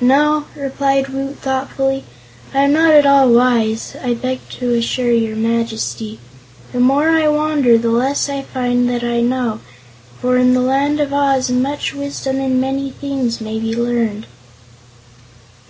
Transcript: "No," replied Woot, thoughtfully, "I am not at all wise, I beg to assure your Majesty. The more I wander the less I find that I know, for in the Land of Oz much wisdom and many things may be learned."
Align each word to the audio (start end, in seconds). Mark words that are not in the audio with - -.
"No," 0.00 0.46
replied 0.56 1.08
Woot, 1.08 1.38
thoughtfully, 1.38 2.04
"I 2.54 2.60
am 2.62 2.72
not 2.72 2.92
at 2.92 3.04
all 3.04 3.28
wise, 3.30 3.94
I 4.02 4.14
beg 4.14 4.40
to 4.52 4.72
assure 4.72 5.12
your 5.12 5.36
Majesty. 5.36 6.18
The 6.72 6.80
more 6.80 7.10
I 7.10 7.28
wander 7.28 7.76
the 7.76 7.90
less 7.90 8.30
I 8.30 8.40
find 8.40 8.88
that 8.88 9.04
I 9.04 9.20
know, 9.20 9.60
for 10.18 10.38
in 10.38 10.54
the 10.54 10.60
Land 10.62 10.98
of 10.98 11.12
Oz 11.12 11.50
much 11.50 11.92
wisdom 11.92 12.40
and 12.40 12.58
many 12.58 12.88
things 12.90 13.38
may 13.38 13.58
be 13.58 13.76
learned." 13.76 14.26